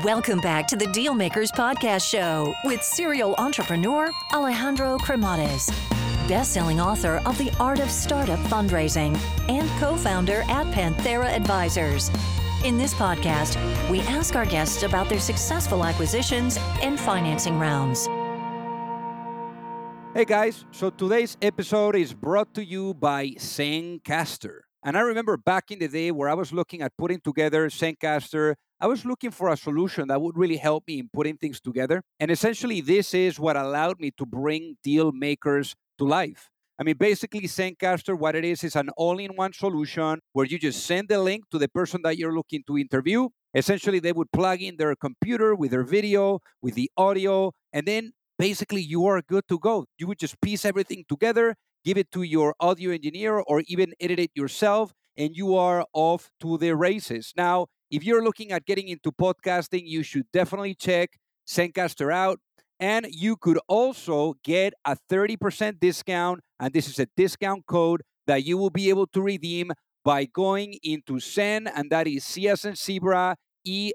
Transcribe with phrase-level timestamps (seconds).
[0.00, 5.70] Welcome back to the Dealmakers Podcast Show with serial entrepreneur Alejandro Cremades,
[6.26, 9.14] best-selling author of The Art of Startup Fundraising
[9.50, 12.10] and co-founder at Panthera Advisors.
[12.64, 13.58] In this podcast,
[13.90, 18.06] we ask our guests about their successful acquisitions and financing rounds.
[20.14, 24.60] Hey guys, so today's episode is brought to you by Zencastr.
[24.84, 28.54] And I remember back in the day where I was looking at putting together Zencastr,
[28.82, 32.02] I was looking for a solution that would really help me in putting things together.
[32.18, 36.50] And essentially, this is what allowed me to bring deal makers to life.
[36.80, 40.58] I mean, basically, Zencastr, what it is, is an all in one solution where you
[40.58, 43.28] just send the link to the person that you're looking to interview.
[43.54, 48.10] Essentially, they would plug in their computer with their video, with the audio, and then
[48.36, 49.86] basically you are good to go.
[49.96, 54.18] You would just piece everything together, give it to your audio engineer, or even edit
[54.18, 57.32] it yourself, and you are off to the races.
[57.36, 61.10] Now, if you're looking at getting into podcasting, you should definitely check
[61.46, 62.40] Zencastr out.
[62.80, 66.40] And you could also get a 30% discount.
[66.58, 69.72] And this is a discount code that you will be able to redeem
[70.04, 73.36] by going into Zen, and that is C as zebra,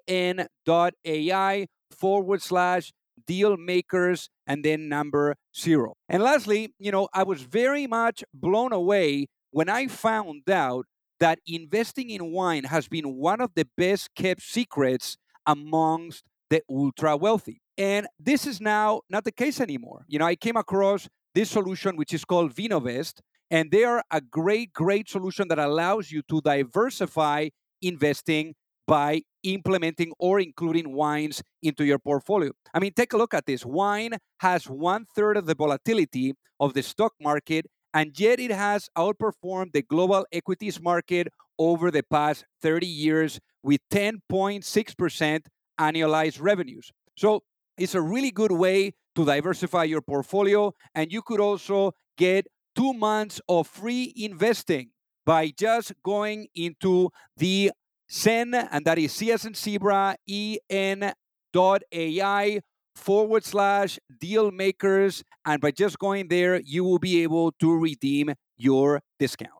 [0.08, 2.94] en dot AI forward slash
[3.26, 5.96] deal makers and then number zero.
[6.08, 10.86] And lastly, you know, I was very much blown away when I found out
[11.20, 17.18] that investing in wine has been one of the best kept secrets amongst the ultra
[17.18, 17.62] wealthy.
[17.78, 20.06] And this is now not the case anymore.
[20.08, 23.20] You know, I came across this solution, which is called Vinovest,
[23.52, 27.50] and they are a great, great solution that allows you to diversify
[27.82, 28.56] investing
[28.88, 32.52] by implementing or including wines into your portfolio.
[32.74, 33.66] I mean, take a look at this.
[33.66, 38.90] Wine has one third of the volatility of the stock market, and yet it has
[38.98, 45.40] outperformed the global equities market over the past 30 years with 10.6%
[45.80, 46.92] annualized revenues.
[47.16, 47.44] So
[47.78, 52.94] it's a really good way to diversify your portfolio, and you could also get two
[52.94, 54.92] months of free investing
[55.26, 57.72] by just going into the
[58.12, 60.16] Zen, and that is CSN zebra,
[61.92, 62.62] AI
[62.98, 65.24] forward slash deal makers.
[65.46, 69.52] And by just going there, you will be able to redeem your discount.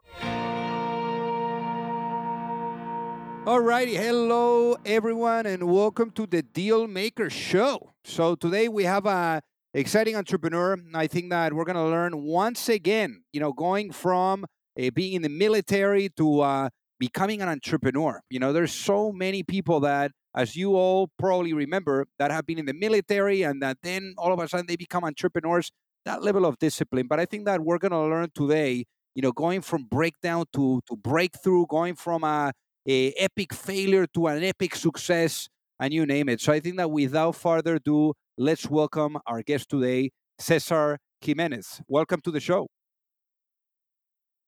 [3.48, 3.96] All righty.
[3.96, 7.94] Hello, everyone, and welcome to the Deal Maker Show.
[8.04, 9.42] So today we have a
[9.74, 10.78] exciting entrepreneur.
[10.94, 14.46] I think that we're going to learn once again, you know, going from
[14.78, 18.22] uh, being in the military to uh, becoming an entrepreneur.
[18.30, 22.60] You know, there's so many people that, as you all probably remember, that have been
[22.60, 25.72] in the military and that then all of a sudden they become entrepreneurs.
[26.06, 27.08] That level of discipline.
[27.08, 30.80] But I think that we're going to learn today, you know, going from breakdown to,
[30.88, 32.54] to breakthrough, going from a,
[32.88, 35.50] a epic failure to an epic success,
[35.82, 36.40] and you name it.
[36.40, 41.82] So I think that without further ado, let's welcome our guest today, Cesar Jimenez.
[41.90, 42.68] Welcome to the show.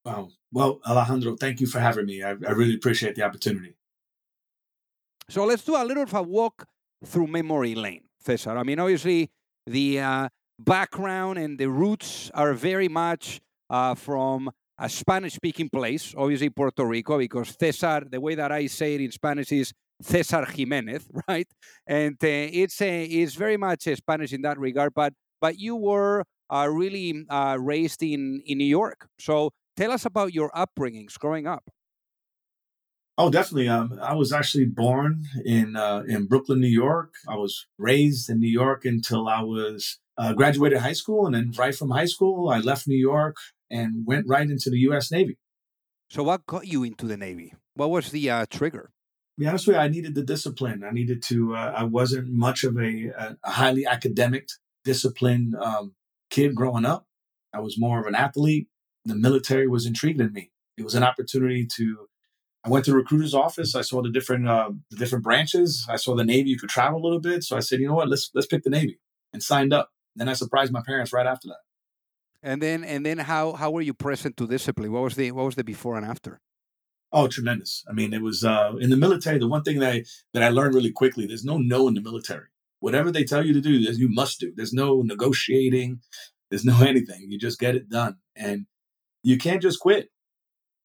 [0.04, 0.28] Wow.
[0.52, 2.22] Well, Alejandro, thank you for having me.
[2.22, 3.74] I, I really appreciate the opportunity.
[5.28, 6.66] So let's do a little of a walk
[7.04, 8.56] through memory lane, Cesar.
[8.56, 9.30] I mean, obviously,
[9.66, 10.28] the uh,
[10.58, 16.84] background and the roots are very much uh, from a Spanish speaking place, obviously Puerto
[16.84, 19.72] Rico, because Cesar, the way that I say it in Spanish is
[20.02, 21.48] Cesar Jimenez, right?
[21.86, 25.76] And uh, it's, uh, it's very much uh, Spanish in that regard, but, but you
[25.76, 27.24] were uh, really
[27.58, 29.06] raised in, in New York.
[29.20, 29.50] So
[29.80, 31.70] Tell us about your upbringings growing up.
[33.16, 33.68] Oh, definitely.
[33.68, 37.14] Um, I was actually born in uh, in Brooklyn, New York.
[37.26, 41.52] I was raised in New York until I was uh, graduated high school, and then
[41.56, 43.36] right from high school, I left New York
[43.70, 45.10] and went right into the U.S.
[45.10, 45.38] Navy.
[46.10, 47.54] So, what got you into the Navy?
[47.72, 48.90] What was the uh, trigger?
[49.38, 50.84] Be honest with you, I needed the discipline.
[50.84, 51.56] I needed to.
[51.56, 54.46] Uh, I wasn't much of a, a highly academic,
[54.84, 55.94] disciplined um,
[56.28, 57.06] kid growing up.
[57.54, 58.68] I was more of an athlete
[59.04, 60.50] the military was intriguing me.
[60.76, 62.06] It was an opportunity to.
[62.62, 63.74] I went to the recruiter's office.
[63.74, 65.86] I saw the different uh, the different branches.
[65.88, 66.50] I saw the Navy.
[66.50, 68.64] You could travel a little bit, so I said, you know what, let's let's pick
[68.64, 68.98] the Navy,
[69.32, 69.90] and signed up.
[70.16, 71.58] Then I surprised my parents right after that.
[72.42, 74.92] And then and then how how were you present to discipline?
[74.92, 76.40] What was the what was the before and after?
[77.12, 77.84] Oh, tremendous!
[77.88, 79.38] I mean, it was uh, in the military.
[79.38, 82.00] The one thing that I, that I learned really quickly: there's no no in the
[82.00, 82.46] military.
[82.80, 84.52] Whatever they tell you to do, you must do.
[84.54, 86.00] There's no negotiating.
[86.50, 87.26] There's no anything.
[87.28, 88.16] You just get it done.
[88.36, 88.66] And
[89.22, 90.10] you can't just quit.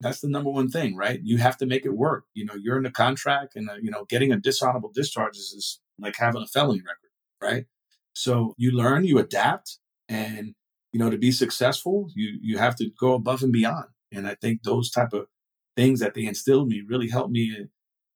[0.01, 1.19] That's the number one thing, right?
[1.23, 2.25] You have to make it work.
[2.33, 5.79] You know, you're in a contract, and uh, you know, getting a dishonorable discharge is,
[5.97, 7.11] like having a felony record,
[7.41, 7.65] right?
[8.13, 9.77] So you learn, you adapt,
[10.09, 10.53] and
[10.91, 13.85] you know, to be successful, you you have to go above and beyond.
[14.11, 15.27] And I think those type of
[15.75, 17.69] things that they instilled me really helped me in,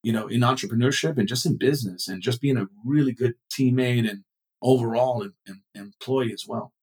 [0.03, 4.09] you know, in entrepreneurship and just in business and just being a really good teammate
[4.09, 4.23] and
[4.61, 5.27] overall
[5.75, 6.73] employee as well.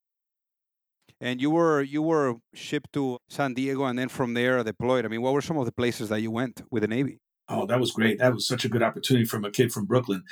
[1.20, 5.04] And you were you were shipped to San Diego and then from there deployed.
[5.04, 7.20] I mean, what were some of the places that you went with the Navy?
[7.48, 8.18] Oh, that was great.
[8.18, 10.24] That was such a good opportunity from a kid from Brooklyn.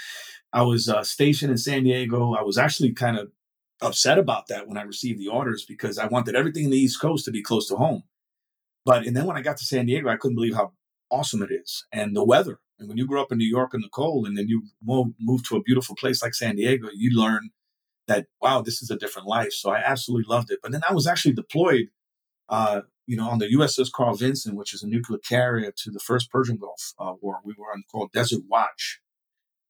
[0.52, 2.34] I was uh, stationed in San Diego.
[2.34, 3.30] I was actually kind of
[3.80, 7.00] upset about that when I received the orders because I wanted everything in the East
[7.00, 8.02] Coast to be close to home.
[8.84, 10.72] But and then when I got to San Diego, I couldn't believe how
[11.10, 12.58] awesome it is and the weather.
[12.78, 15.08] And when you grow up in New York in the cold, and then you move,
[15.20, 17.50] move to a beautiful place like San Diego, you learn
[18.06, 19.52] that wow, this is a different life.
[19.52, 20.60] So I absolutely loved it.
[20.62, 21.86] But then I was actually deployed,
[22.48, 26.00] uh, you know, on the USS Carl Vinson, which is a nuclear carrier, to the
[26.00, 27.40] first Persian Gulf uh, War.
[27.44, 29.00] We were on called Desert Watch,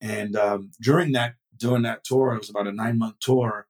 [0.01, 3.67] and um, during that during that tour, it was about a nine month tour.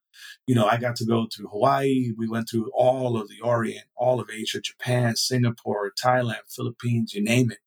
[0.47, 2.11] You know, I got to go to Hawaii.
[2.18, 7.21] We went through all of the Orient, all of Asia, Japan, Singapore, Thailand, Philippines, you
[7.21, 7.59] name it.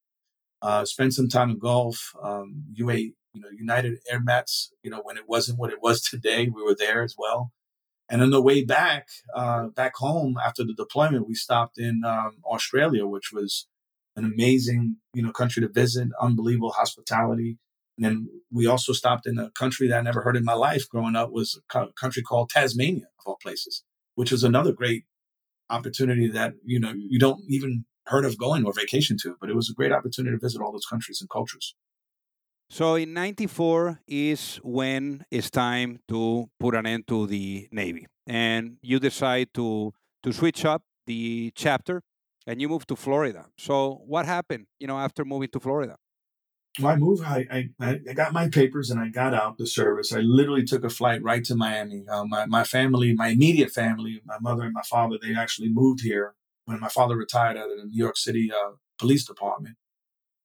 [0.60, 2.14] Uh, spent some time in Gulf.
[2.22, 6.00] um, UA, you know, United Arab Emirates, you know, when it wasn't what it was
[6.10, 7.52] today, we were there as well.
[8.10, 12.38] And on the way back, uh, back home after the deployment, we stopped in um,
[12.44, 13.66] Australia, which was
[14.16, 17.58] an amazing, you know, country to visit, unbelievable hospitality.
[17.96, 20.88] And then we also stopped in a country that I never heard in my life
[20.88, 23.84] growing up was a country called Tasmania, of all places,
[24.14, 25.04] which was another great
[25.68, 29.56] opportunity that, you know, you don't even heard of going or vacation to, but it
[29.56, 31.74] was a great opportunity to visit all those countries and cultures.
[32.70, 38.06] So in 94 is when it's time to put an end to the Navy.
[38.26, 42.02] And you decide to to switch up the chapter
[42.46, 43.46] and you move to Florida.
[43.56, 45.96] So what happened, you know, after moving to Florida?
[46.80, 47.24] Well, I moved.
[47.24, 50.12] I, I, I got my papers and I got out the service.
[50.12, 52.04] I literally took a flight right to Miami.
[52.08, 56.02] Uh, my, my family, my immediate family, my mother and my father, they actually moved
[56.02, 56.34] here
[56.68, 59.76] when my father retired out of the New York City uh, Police Department.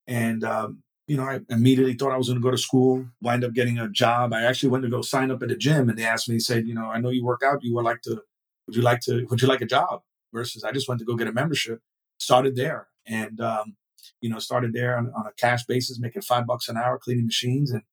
[0.07, 3.43] And um, you know, I immediately thought I was going to go to school, wind
[3.43, 4.33] up getting a job.
[4.33, 6.65] I actually went to go sign up at a gym and they asked me, said,
[6.65, 7.61] you know, I know you work out.
[7.61, 8.21] You would like to,
[8.65, 10.01] would you like to, would you like a job?
[10.33, 11.81] Versus I just went to go get a membership,
[12.17, 13.75] started there and, um,
[14.21, 17.25] you know, started there on, on, a cash basis, making five bucks an hour cleaning
[17.25, 17.69] machines.
[17.69, 17.83] And,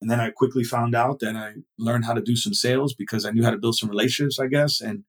[0.00, 3.24] and then I quickly found out that I learned how to do some sales because
[3.24, 5.04] I knew how to build some relationships, I guess, and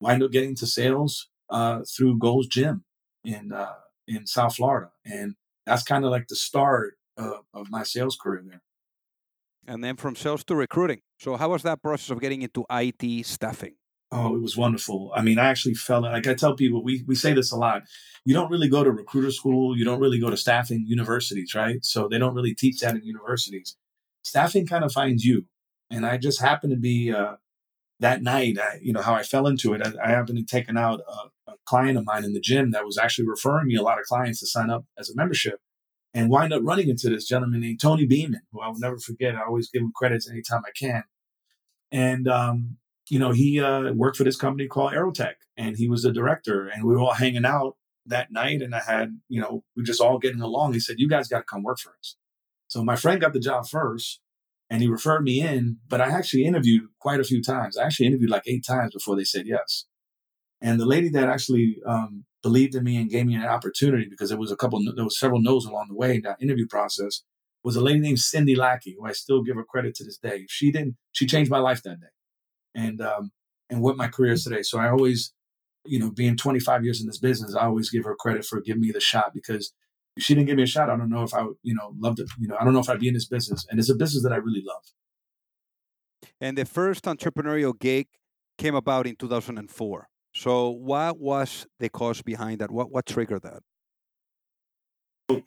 [0.00, 2.84] wind up getting to sales, uh, through Gold's Gym
[3.24, 3.74] in, uh,
[4.06, 4.90] in South Florida.
[5.04, 5.36] And,
[5.66, 8.62] that's kind of like the start uh, of my sales career there.
[9.66, 11.00] And then from sales to recruiting.
[11.18, 13.76] So how was that process of getting into IT staffing?
[14.12, 15.10] Oh, it was wonderful.
[15.14, 17.82] I mean, I actually felt like I tell people, we, we say this a lot.
[18.24, 19.76] You don't really go to recruiter school.
[19.76, 21.82] You don't really go to staffing universities, right?
[21.84, 23.76] So they don't really teach that in universities.
[24.22, 25.46] Staffing kind of finds you.
[25.90, 27.36] And I just happened to be, uh,
[28.00, 30.76] that night, I, you know, how I fell into it, I, I happened to taken
[30.76, 33.82] out a, a, client of mine in the gym that was actually referring me a
[33.82, 35.60] lot of clients to sign up as a membership
[36.12, 39.34] and wind up running into this gentleman named Tony Beeman, who I will never forget.
[39.34, 41.04] I always give him credits anytime I can.
[41.90, 42.76] And, um,
[43.08, 46.68] you know, he uh, worked for this company called Aerotek and he was the director
[46.68, 47.76] and we were all hanging out
[48.06, 50.72] that night and I had, you know, we just all getting along.
[50.72, 52.16] He said, you guys got to come work for us.
[52.68, 54.20] So my friend got the job first
[54.70, 57.76] and he referred me in, but I actually interviewed quite a few times.
[57.76, 59.86] I actually interviewed like eight times before they said yes.
[60.64, 64.30] And the lady that actually um, believed in me and gave me an opportunity because
[64.30, 67.22] there was a couple, there was several no's along the way in that interview process
[67.62, 70.46] was a lady named Cindy Lackey, who I still give her credit to this day.
[70.48, 72.14] She didn't, she changed my life that day,
[72.74, 73.30] and um,
[73.70, 74.62] and what my career is today.
[74.62, 75.32] So I always,
[75.84, 78.82] you know, being 25 years in this business, I always give her credit for giving
[78.82, 79.72] me the shot because
[80.16, 82.20] if she didn't give me a shot, I don't know if I you know, loved
[82.20, 82.28] it.
[82.38, 83.66] You know, I don't know if I'd be in this business.
[83.70, 84.82] And it's a business that I really love.
[86.40, 88.08] And the first entrepreneurial gig
[88.56, 90.08] came about in 2004.
[90.44, 92.70] So what was the cause behind that?
[92.70, 93.62] What what triggered that?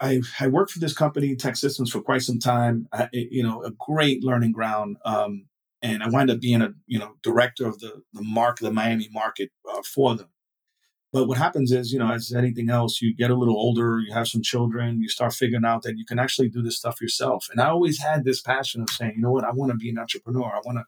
[0.01, 2.87] I, I worked for this company, TEKsystems, for quite some time.
[2.91, 4.97] I, you know, a great learning ground.
[5.05, 5.45] Um,
[5.83, 9.07] and I wound up being a you know director of the the market, the Miami
[9.11, 10.29] market uh, for them.
[11.13, 14.15] But what happens is, you know, as anything else, you get a little older, you
[14.15, 17.49] have some children, you start figuring out that you can actually do this stuff yourself.
[17.51, 19.91] And I always had this passion of saying, you know what, I want to be
[19.91, 20.47] an entrepreneur.
[20.47, 20.85] I want to,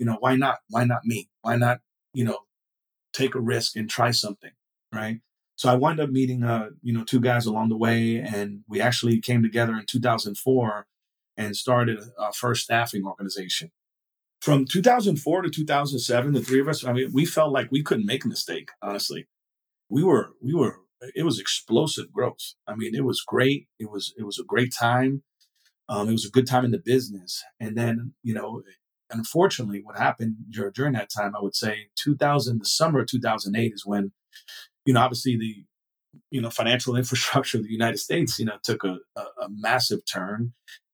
[0.00, 0.58] you know, why not?
[0.70, 1.28] Why not me?
[1.42, 1.78] Why not,
[2.12, 2.40] you know,
[3.14, 4.50] take a risk and try something,
[4.92, 5.20] right?
[5.56, 8.80] So I wound up meeting, uh, you know, two guys along the way, and we
[8.80, 10.86] actually came together in 2004
[11.36, 13.70] and started our first staffing organization.
[14.40, 18.04] From 2004 to 2007, the three of us, I mean, we felt like we couldn't
[18.04, 19.28] make a mistake, honestly
[19.88, 20.80] we were we were
[21.14, 22.54] it was explosive growth.
[22.66, 23.68] I mean, it was great.
[23.78, 25.22] It was it was a great time.
[25.88, 27.44] Um, it was a good time in the business.
[27.60, 28.62] And then you know,
[29.14, 33.86] unfortunately, what happened during that time, I would say 2000, the summer of 2008 is
[33.86, 34.12] when,
[34.84, 35.64] you know, obviously the
[36.30, 40.00] you know, financial infrastructure of the United States, you know, took a, a, a massive
[40.10, 40.52] turn.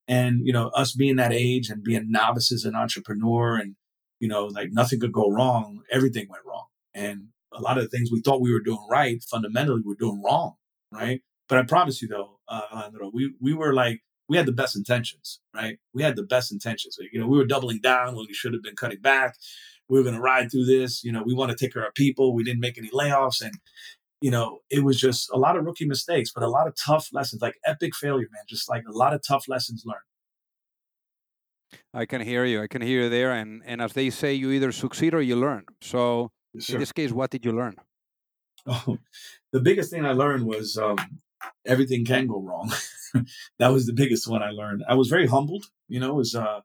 [0.08, 3.76] And, you know, us being that age and being novices and entrepreneur and,
[4.18, 6.66] you know, like nothing could go wrong, everything went wrong.
[6.94, 10.20] And a lot of the things we thought we were doing right, fundamentally, we're doing
[10.24, 10.54] wrong,
[10.92, 11.20] right?
[11.48, 15.40] But I promise you, though, uh, we we were like we had the best intentions,
[15.52, 15.76] right?
[15.92, 16.96] We had the best intentions.
[16.98, 19.34] Like, you know, we were doubling down when we should have been cutting back.
[19.88, 21.02] We were going to ride through this.
[21.02, 22.32] You know, we want to take care of people.
[22.32, 23.52] We didn't make any layoffs, and
[24.20, 27.08] you know, it was just a lot of rookie mistakes, but a lot of tough
[27.12, 28.44] lessons, like epic failure, man.
[28.48, 30.00] Just like a lot of tough lessons learned.
[31.92, 32.62] I can hear you.
[32.62, 33.32] I can hear you there.
[33.32, 35.64] And and as they say, you either succeed or you learn.
[35.82, 37.74] So yes, in this case, what did you learn?
[38.64, 38.98] Oh,
[39.50, 40.98] the biggest thing I learned was um,
[41.66, 42.72] everything can go wrong.
[43.58, 44.84] that was the biggest one I learned.
[44.88, 45.66] I was very humbled.
[45.88, 46.60] You know, was uh,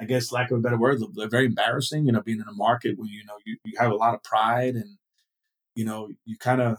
[0.00, 1.00] I guess lack of a better word,
[1.30, 2.06] very embarrassing.
[2.06, 4.22] You know, being in a market where you know you, you have a lot of
[4.22, 4.96] pride and
[5.74, 6.78] you know you kind of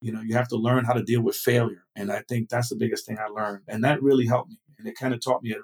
[0.00, 2.68] you know you have to learn how to deal with failure, and I think that's
[2.68, 4.58] the biggest thing I learned, and that really helped me.
[4.78, 5.54] And it kind of taught me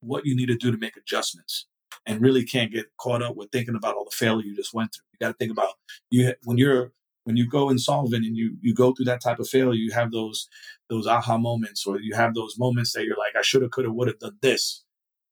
[0.00, 1.66] what you need to do to make adjustments
[2.06, 4.94] and really can't get caught up with thinking about all the failure you just went
[4.94, 5.04] through.
[5.12, 5.74] You got to think about
[6.10, 6.92] you when you're
[7.24, 10.12] when you go insolvent and you you go through that type of failure, you have
[10.12, 10.48] those
[10.88, 13.84] those aha moments or you have those moments that you're like, I should have, could
[13.84, 14.84] have, would have done this.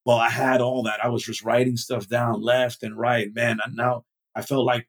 [0.04, 1.04] Well, I had all that.
[1.04, 3.28] I was just writing stuff down left and right.
[3.32, 4.04] Man, and now
[4.34, 4.88] I felt like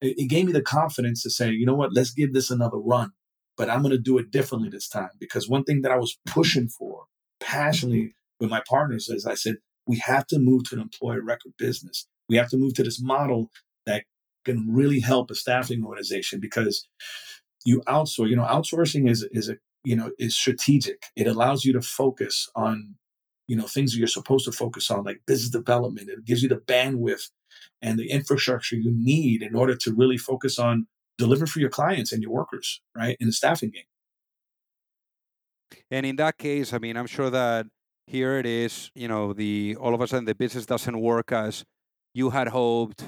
[0.00, 2.78] it, it gave me the confidence to say, you know what, let's give this another
[2.78, 3.12] run.
[3.56, 6.18] But I'm going to do it differently this time because one thing that I was
[6.26, 7.04] pushing for
[7.40, 9.56] passionately with my partners is I said,
[9.86, 12.06] we have to move to an employer record business.
[12.28, 13.50] We have to move to this model
[14.44, 16.88] can really help a staffing organization because
[17.64, 21.04] you outsource, you know, outsourcing is, is a, you know, is strategic.
[21.16, 22.96] It allows you to focus on,
[23.46, 26.08] you know, things that you're supposed to focus on, like business development.
[26.08, 27.30] It gives you the bandwidth
[27.82, 30.86] and the infrastructure you need in order to really focus on
[31.18, 33.16] delivering for your clients and your workers, right?
[33.20, 33.84] In the staffing game.
[35.90, 37.66] And in that case, I mean, I'm sure that
[38.06, 41.64] here it is, you know, the all of a sudden the business doesn't work as
[42.14, 43.04] you had hoped,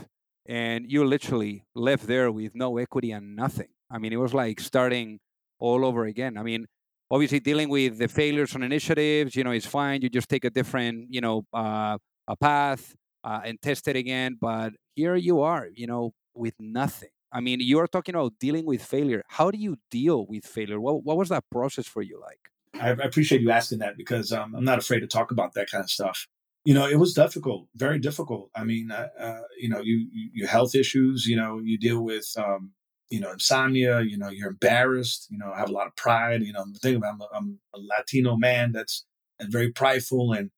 [0.47, 3.69] and you literally left there with no equity and nothing.
[3.91, 5.21] I mean, it was like starting
[5.59, 6.37] all over again.
[6.37, 6.67] I mean,
[7.11, 10.03] obviously dealing with the failures on initiatives, you know, it's fine.
[10.03, 14.39] You just take a different, you know, uh, a path uh, and test it again.
[14.41, 17.11] But here you are, you know, with nothing.
[17.33, 19.23] I mean, you are talking about dealing with failure.
[19.29, 20.81] How do you deal with failure?
[20.81, 22.39] What, what was that process for you like?
[22.75, 25.85] I, appreciate you asking that because um, I'm not afraid to talk about that kind
[25.85, 26.27] of stuff.
[26.65, 28.51] You know, it was difficult, very difficult.
[28.55, 31.27] I mean, uh, you know, you, you, health issues.
[31.27, 32.73] You know, you deal with um,
[33.11, 34.03] you know insomnia.
[34.03, 35.27] You know, you're embarrassed.
[35.31, 36.43] You know, I have a lot of pride.
[36.43, 39.05] You know, think about I'm a, I'm a Latino man that's
[39.41, 40.51] very prideful and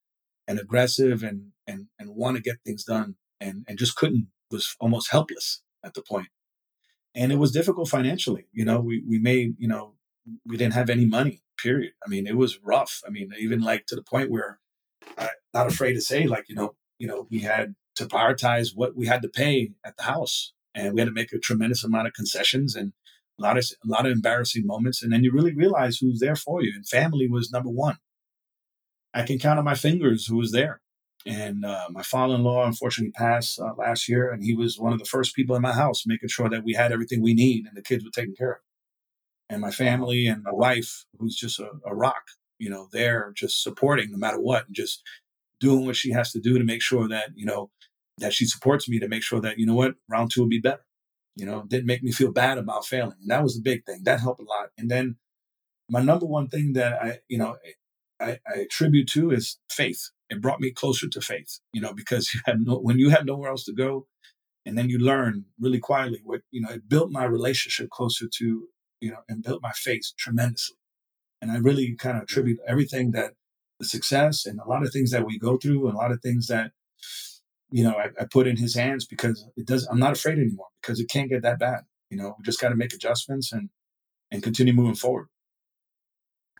[0.47, 4.77] and aggressive and and and want to get things done and and just couldn't was
[4.81, 6.29] almost helpless at the point
[7.15, 9.95] and it was difficult financially you know we we made you know
[10.47, 13.87] we didn't have any money period i mean it was rough i mean even like
[13.87, 14.59] to the point where
[15.53, 19.07] not afraid to say like you know you know we had to prioritize what we
[19.07, 22.13] had to pay at the house and we had to make a tremendous amount of
[22.13, 22.93] concessions and
[23.39, 26.37] a lot of a lot of embarrassing moments and then you really realize who's there
[26.37, 27.97] for you and family was number one
[29.13, 30.81] i can count on my fingers who was there
[31.27, 35.07] and uh, my father-in-law unfortunately passed uh, last year, and he was one of the
[35.07, 37.83] first people in my house making sure that we had everything we need and the
[37.83, 38.59] kids were taken care of.
[39.49, 42.23] And my family and my wife, who's just a, a rock,
[42.59, 45.03] you know, they're just supporting no matter what, and just
[45.61, 47.71] doing what she has to do to make sure that you know
[48.19, 50.61] that she supports me to make sure that you know what round two will be
[50.61, 50.85] better.
[51.37, 54.03] You know, didn't make me feel bad about failing, and that was the big thing.
[54.05, 54.71] That helped a lot.
[54.79, 55.17] And then
[55.89, 57.57] my number one thing that I, you know,
[58.21, 62.33] I, I attribute to is faith it brought me closer to faith, you know, because
[62.35, 64.07] you had no, when you have nowhere else to go,
[64.67, 68.69] and then you learn really quietly what, you know, it built my relationship closer to,
[69.01, 70.77] you know, and built my faith tremendously.
[71.45, 73.35] And I really kind of attribute everything that
[73.79, 76.23] the success and a lot of things that we go through and a lot of
[76.23, 76.71] things that,
[77.71, 80.69] you know, I, I put in his hands because it does, I'm not afraid anymore
[80.81, 81.83] because it can't get that bad.
[82.09, 83.69] You know, we just got to make adjustments and,
[84.31, 85.27] and continue moving forward.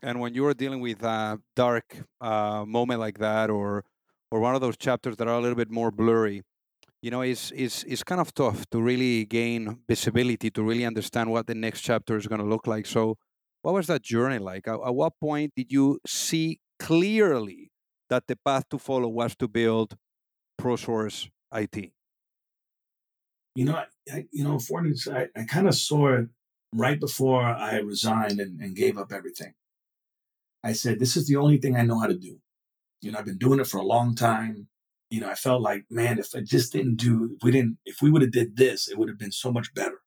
[0.03, 3.85] And when you are dealing with a dark uh, moment like that, or
[4.29, 6.43] or one of those chapters that are a little bit more blurry,
[7.01, 11.31] you know, it's it's it's kind of tough to really gain visibility to really understand
[11.31, 12.85] what the next chapter is going to look like.
[12.85, 13.17] So,
[13.65, 14.67] what was that journey like?
[14.67, 17.71] At, at what point did you see clearly
[18.11, 19.97] that the path to follow was to build
[20.61, 21.91] ProSource IT?
[23.55, 23.81] You know,
[24.13, 26.27] I, you know, fortunately, I, I kind of saw it
[26.75, 29.55] right before I resigned and, and gave up everything.
[30.63, 32.37] I said, this is the only thing I know how to do.
[33.01, 34.67] You know, I've been doing it for a long time.
[35.09, 37.99] You know, I felt like, man, if I just didn't do, if we didn't, if
[37.99, 40.01] we would have did this, it would have been so much better.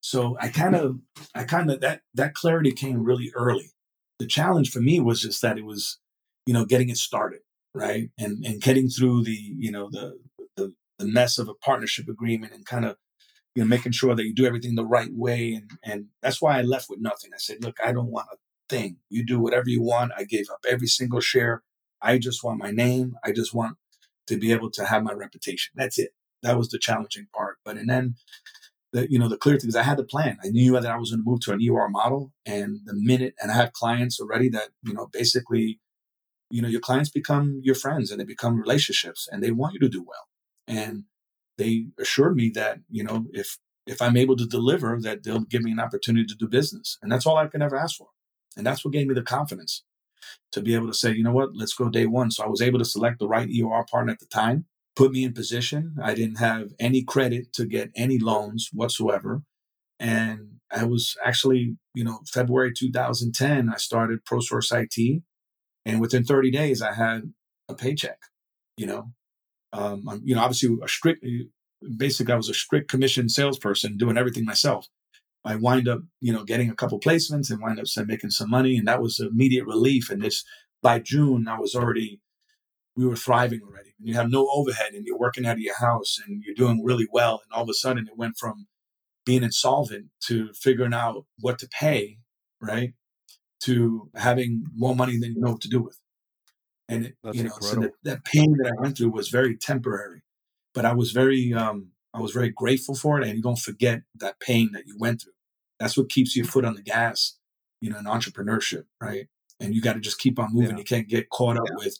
[0.00, 0.98] So I kind of,
[1.34, 3.70] I kind of that that clarity came really early.
[4.18, 5.98] The challenge for me was just that it was,
[6.46, 7.40] you know, getting it started,
[7.74, 10.18] right, and and getting through the, you know, the
[10.56, 12.96] the, the mess of a partnership agreement and kind of,
[13.54, 15.54] you know, making sure that you do everything the right way.
[15.54, 17.30] And and that's why I left with nothing.
[17.34, 18.36] I said, look, I don't want a
[18.68, 18.96] thing.
[19.10, 20.12] You do whatever you want.
[20.16, 21.62] I gave up every single share.
[22.00, 23.16] I just want my name.
[23.22, 23.76] I just want
[24.28, 25.72] to be able to have my reputation.
[25.74, 26.10] That's it.
[26.42, 27.58] That was the challenging part.
[27.64, 28.14] But and then
[28.92, 30.38] the you know the clear thing is I had the plan.
[30.42, 33.34] I knew that I was going to move to an EOR model, and the minute
[33.40, 35.80] and I have clients already that you know basically,
[36.50, 39.80] you know your clients become your friends and they become relationships, and they want you
[39.80, 40.28] to do well.
[40.66, 41.04] And
[41.58, 45.62] they assured me that you know if if I'm able to deliver, that they'll give
[45.62, 48.08] me an opportunity to do business, and that's all I can ever ask for.
[48.56, 49.84] And that's what gave me the confidence
[50.52, 52.30] to be able to say, you know what, let's go day one.
[52.30, 54.66] So I was able to select the right EOR partner at the time,
[55.00, 55.96] put me in position.
[56.02, 59.40] I didn't have any credit to get any loans whatsoever.
[59.98, 65.22] And I was actually, you know, February 2010, I started ProSource IT.
[65.86, 67.32] And within 30 days, I had
[67.66, 68.18] a paycheck,
[68.76, 69.12] you know.
[69.72, 71.24] Um, you know, obviously a strict,
[71.96, 74.86] basically I was a strict commission salesperson doing everything myself.
[75.46, 78.76] I wind up, you know, getting a couple placements and wind up making some money.
[78.76, 80.10] And that was immediate relief.
[80.10, 80.44] And this,
[80.82, 82.20] by June, I was already,
[83.00, 83.94] we were thriving already.
[83.98, 86.84] And you have no overhead and you're working out of your house and you're doing
[86.84, 87.40] really well.
[87.42, 88.66] And all of a sudden it went from
[89.24, 92.18] being insolvent to figuring out what to pay,
[92.60, 92.92] right?
[93.62, 95.98] To having more money than you know what to do with.
[96.90, 97.60] And, it, you know, incredible.
[97.60, 100.22] so that, that pain that I went through was very temporary,
[100.74, 103.26] but I was very, um, I was very grateful for it.
[103.26, 105.32] And you don't forget that pain that you went through.
[105.78, 107.38] That's what keeps your foot on the gas,
[107.80, 109.28] you know, in entrepreneurship, right?
[109.58, 110.72] And you got to just keep on moving.
[110.72, 110.78] Yeah.
[110.78, 111.76] You can't get caught up yeah.
[111.84, 111.98] with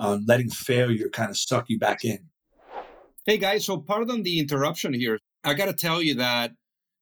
[0.00, 2.30] um, letting failure kind of suck you back in.
[3.26, 5.18] Hey guys, so pardon the interruption here.
[5.44, 6.52] I got to tell you that,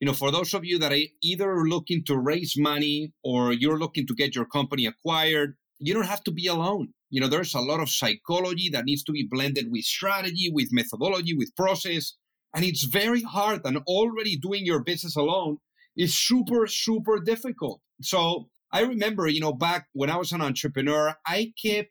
[0.01, 3.79] you know, for those of you that are either looking to raise money or you're
[3.79, 6.89] looking to get your company acquired, you don't have to be alone.
[7.09, 10.69] You know, there's a lot of psychology that needs to be blended with strategy, with
[10.73, 12.15] methodology, with process.
[12.55, 13.63] And it's very hard.
[13.65, 15.59] And already doing your business alone
[15.97, 17.81] is super, super difficult.
[18.03, 21.91] So I remember, you know, back when I was an entrepreneur, I kept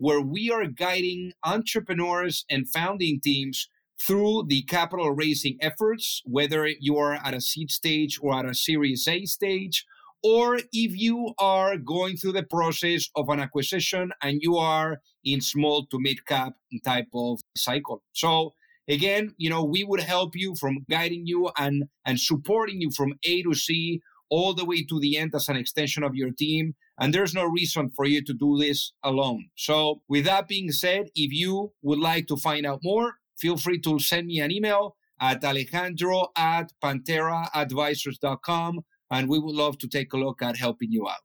[0.00, 3.68] where we are guiding entrepreneurs and founding teams
[4.00, 8.54] through the capital raising efforts, whether you are at a seed stage or at a
[8.54, 9.84] series A stage,
[10.22, 15.42] or if you are going through the process of an acquisition and you are in
[15.42, 18.02] small to mid cap type of cycle.
[18.12, 18.54] So
[18.88, 23.12] again, you know, we would help you from guiding you and and supporting you from
[23.24, 26.74] A to C all the way to the end as an extension of your team.
[27.00, 29.48] And there's no reason for you to do this alone.
[29.56, 33.80] So with that being said, if you would like to find out more, feel free
[33.80, 40.12] to send me an email at alejandro at pantheraadvisors.com and we would love to take
[40.12, 41.22] a look at helping you out.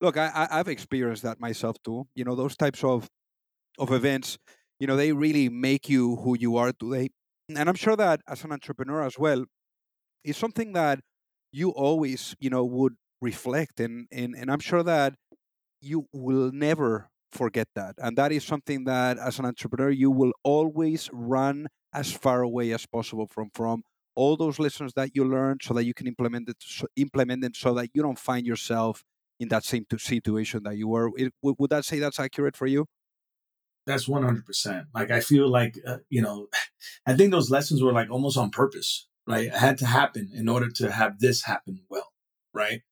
[0.00, 2.06] Look, I, I've experienced that myself too.
[2.14, 3.08] You know, those types of
[3.78, 4.38] of events,
[4.78, 7.10] you know, they really make you who you are today.
[7.48, 9.44] And I'm sure that as an entrepreneur as well,
[10.24, 11.00] it's something that
[11.52, 15.14] you always, you know, would reflect and and, and I'm sure that
[15.80, 17.94] you will never forget that.
[17.98, 22.72] And that is something that as an entrepreneur you will always run as far away
[22.72, 23.82] as possible from from
[24.14, 27.52] all those lessons that you learned so that you can implement it so, implement them
[27.54, 29.04] so that you don't find yourself
[29.38, 31.10] in that same situation that you were.
[31.16, 32.86] It, would that say that's accurate for you?
[33.86, 36.48] That's 100% like i feel like uh, you know
[37.06, 39.46] i think those lessons were like almost on purpose right?
[39.46, 42.12] It had to happen in order to have this happen well
[42.52, 42.82] right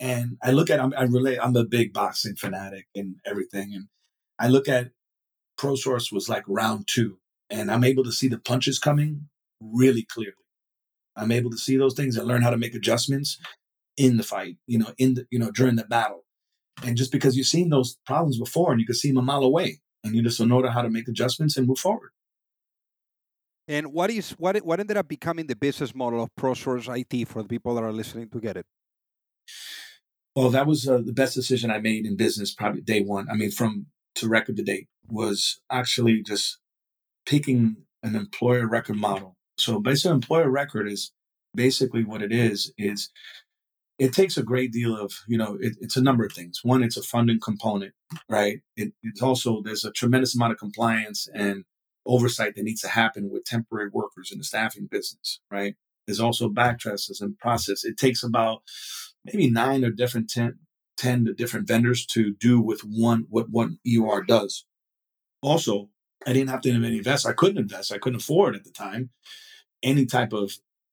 [0.00, 3.86] and i look at i'm i relate i'm a big boxing fanatic and everything and
[4.38, 4.90] i look at
[5.56, 9.28] prosource was like round two and i'm able to see the punches coming
[9.60, 10.34] really clearly
[11.16, 13.38] I'm able to see those things and learn how to make adjustments
[13.96, 16.24] in the fight, you know, in the, you know, during the battle.
[16.84, 19.42] And just because you've seen those problems before and you can see them a mile
[19.42, 22.10] away and you just know how to make adjustments and move forward.
[23.68, 27.42] And what is what what ended up becoming the business model of ProSource IT for
[27.42, 28.66] the people that are listening to get it?
[30.40, 33.28] Well, that was uh, the best decision I made in business, probably day one.
[33.28, 36.56] I mean, from to record to date, was actually just
[37.26, 39.36] picking an employer record model.
[39.58, 41.12] So basically, employer record is
[41.54, 43.10] basically what it is is
[43.98, 46.60] it takes a great deal of you know it, it's a number of things.
[46.62, 47.92] One it's a funding component
[48.30, 48.60] right?
[48.76, 51.64] It, it's also there's a tremendous amount of compliance and
[52.06, 55.74] oversight that needs to happen with temporary workers in the staffing business right?
[56.06, 57.84] There's also backtrasses and process.
[57.84, 58.62] It takes about
[59.32, 60.58] maybe nine or different 10,
[60.96, 64.64] 10 to different vendors to do with one what one EOR does.
[65.42, 65.88] Also
[66.26, 67.26] i didn't have to invest.
[67.26, 67.92] I couldn't invest.
[67.92, 69.10] I couldn't afford at the time
[69.82, 70.52] any type of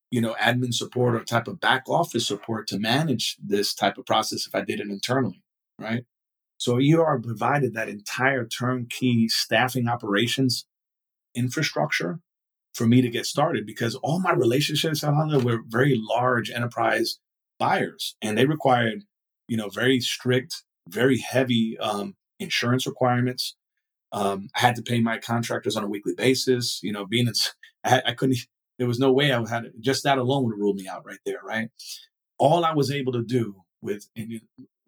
[0.10, 4.06] you know, admin support or type of back office support to manage this type of
[4.06, 5.43] process if I did it internally,
[5.78, 6.06] right?
[6.58, 10.65] So ER provided that entire turnkey staffing operations
[11.36, 12.19] infrastructure
[12.73, 17.19] for me to get started because all my relationships were very large enterprise
[17.60, 19.04] buyers and they required,
[19.48, 23.56] you know, very strict, very heavy um, insurance requirements.
[24.12, 26.80] Um, I had to pay my contractors on a weekly basis.
[26.84, 27.32] You know, being
[27.84, 28.38] I, I couldn't
[28.78, 31.39] there was no way I had just that alone would rule me out right there,
[31.43, 31.70] right?
[32.38, 34.08] All I was able to do with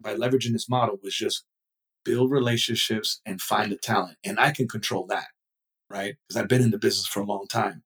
[0.00, 1.44] by leveraging this model was just
[2.04, 5.26] build relationships and find the talent, and I can control that,
[5.90, 6.14] right?
[6.28, 7.82] Because I've been in the business for a long time,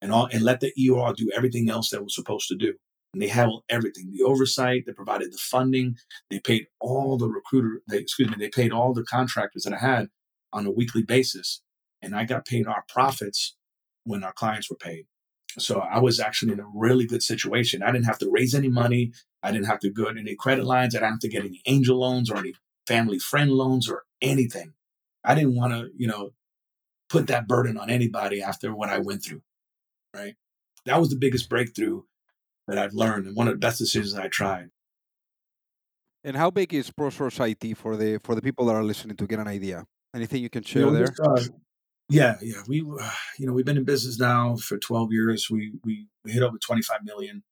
[0.00, 2.74] and all and let the EOR do everything else that was supposed to do.
[3.12, 5.96] And they handled everything, the oversight, they provided the funding,
[6.30, 9.78] they paid all the recruiter, they, excuse me, they paid all the contractors that I
[9.78, 10.08] had
[10.52, 11.62] on a weekly basis.
[12.02, 13.56] And I got paid our profits
[14.04, 15.06] when our clients were paid.
[15.58, 17.82] So I was actually in a really good situation.
[17.82, 19.12] I didn't have to raise any money.
[19.42, 20.94] I didn't have to go to any credit lines.
[20.94, 22.52] I didn't have to get any angel loans or any
[22.86, 24.74] family friend loans or anything.
[25.24, 26.30] I didn't want to, you know,
[27.08, 29.42] put that burden on anybody after what I went through.
[30.14, 30.34] Right.
[30.84, 32.02] That was the biggest breakthrough
[32.68, 34.68] that I've learned and one of the best decisions I tried.
[36.22, 39.26] And how big is ProSource IT for the for the people that are listening to
[39.26, 39.86] get an idea?
[40.14, 41.14] Anything you can share you know, there?
[41.22, 41.42] Uh,
[42.08, 42.62] yeah, yeah.
[42.66, 45.48] We, uh, you know, we've been in business now for 12 years.
[45.50, 47.42] We we, we hit over 25 million,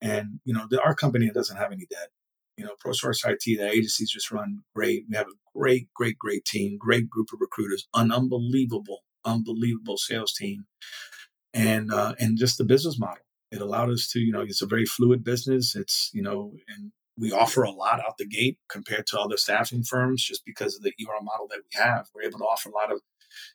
[0.00, 2.10] and you know, the, our company doesn't have any debt.
[2.56, 5.04] You know, ProSource IT, the agencies just run great.
[5.08, 10.32] We have a great, great, great team, great group of recruiters, an unbelievable, unbelievable sales
[10.32, 10.66] team,
[11.52, 13.23] and uh, and just the business model.
[13.54, 15.76] It allowed us to, you know, it's a very fluid business.
[15.76, 19.84] It's, you know, and we offer a lot out the gate compared to other staffing
[19.84, 22.08] firms just because of the ER model that we have.
[22.12, 23.00] We're able to offer a lot of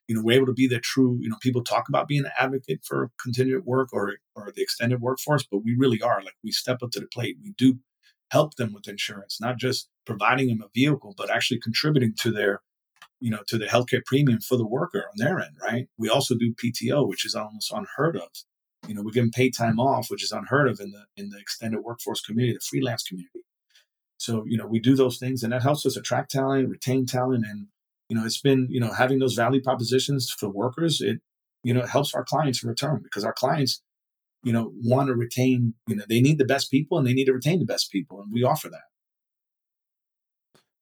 [0.08, 2.32] you know, we're able to be the true, you know, people talk about being an
[2.38, 6.22] advocate for continued work or, or the extended workforce, but we really are.
[6.22, 7.38] Like we step up to the plate.
[7.42, 7.80] We do
[8.32, 12.62] help them with insurance, not just providing them a vehicle, but actually contributing to their,
[13.20, 15.88] you know, to the healthcare premium for the worker on their end, right?
[15.98, 18.30] We also do PTO, which is almost unheard of.
[18.88, 21.30] You know, we give them paid time off, which is unheard of in the in
[21.30, 23.42] the extended workforce community, the freelance community.
[24.18, 27.46] So, you know, we do those things and that helps us attract talent, retain talent,
[27.46, 27.68] and
[28.10, 31.22] you know, it's been, you know, having those value propositions for workers, it,
[31.64, 33.82] you know, helps our clients in return because our clients,
[34.44, 37.26] you know, want to retain, you know, they need the best people and they need
[37.26, 38.22] to retain the best people.
[38.22, 38.82] And we offer that.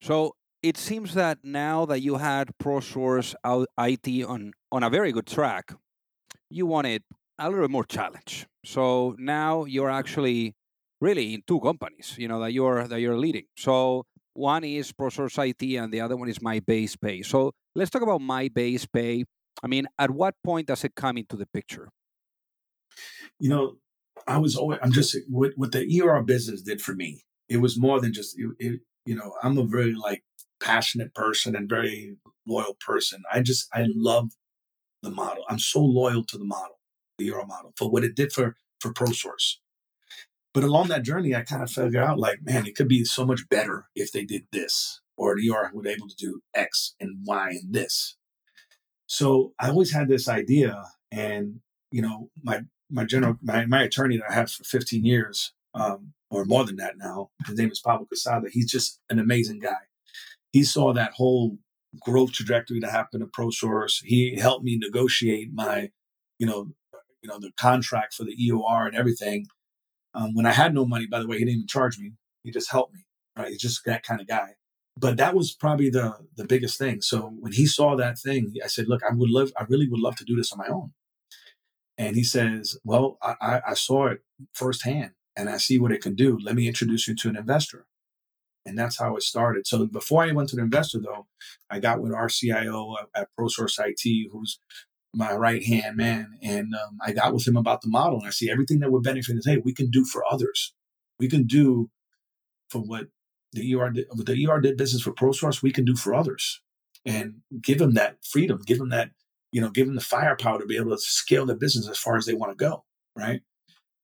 [0.01, 3.35] So it seems that now that you had ProSource
[3.77, 5.73] IT on, on a very good track,
[6.49, 7.03] you wanted
[7.39, 8.47] a little bit more challenge.
[8.65, 10.55] So now you're actually
[10.99, 13.45] really in two companies, you know, that you're that you're leading.
[13.57, 17.23] So one is ProSource IT and the other one is My Base Pay.
[17.23, 19.25] So let's talk about My Base Pay.
[19.63, 21.89] I mean, at what point does it come into the picture?
[23.39, 23.77] You know,
[24.27, 27.79] I was always, I'm just, what, what the ER business did for me, it was
[27.79, 30.23] more than just, it, it, you know, I'm a very like
[30.59, 33.23] passionate person and very loyal person.
[33.31, 34.29] I just, I love
[35.01, 35.43] the model.
[35.49, 36.76] I'm so loyal to the model,
[37.17, 39.55] the ER model, for what it did for, for ProSource.
[40.53, 43.25] But along that journey, I kind of figured out like, man, it could be so
[43.25, 46.95] much better if they did this, or the ER would be able to do X
[46.99, 48.17] and Y and this.
[49.05, 51.59] So I always had this idea, and
[51.91, 56.13] you know, my my general my, my attorney that I have for 15 years, um,
[56.29, 58.49] or more than that now, his name is Pablo Casada.
[58.49, 59.85] He's just an amazing guy.
[60.51, 61.57] He saw that whole
[62.01, 64.03] growth trajectory that happened at ProSource.
[64.03, 65.91] He helped me negotiate my,
[66.39, 66.71] you know,
[67.21, 69.47] you know, the contract for the EOR and everything.
[70.13, 72.13] Um, when I had no money, by the way, he didn't even charge me.
[72.43, 73.01] He just helped me.
[73.37, 73.49] Right?
[73.49, 74.55] He's just that kind of guy.
[74.99, 77.01] But that was probably the the biggest thing.
[77.01, 79.99] So when he saw that thing, I said, "Look, I would love, I really would
[79.99, 80.93] love to do this on my own."
[81.97, 84.21] And he says, "Well, I, I saw it
[84.53, 86.39] firsthand, and I see what it can do.
[86.41, 87.85] Let me introduce you to an investor."
[88.65, 89.65] And that's how it started.
[89.65, 91.27] So before I went to the investor, though,
[91.69, 94.59] I got with our CIO at ProSource IT, who's
[95.13, 98.31] my right hand man, and um, I got with him about the model, and I
[98.31, 99.37] see everything that we're benefiting.
[99.37, 100.73] is, Hey, we can do for others.
[101.19, 101.89] We can do
[102.69, 103.07] for what
[103.53, 105.63] the ER did, the ER did business for ProSource.
[105.63, 106.61] We can do for others,
[107.05, 109.11] and give them that freedom, give them that
[109.51, 112.17] you know, give them the firepower to be able to scale their business as far
[112.17, 112.83] as they want to go,
[113.15, 113.41] right?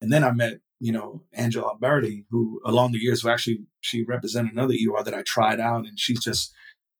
[0.01, 4.03] And then I met you know, Angela Alberti, who along the years, who actually she
[4.03, 6.53] represented another EOR that I tried out, and she's just